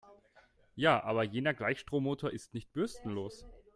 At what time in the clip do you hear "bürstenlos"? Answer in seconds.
2.73-3.45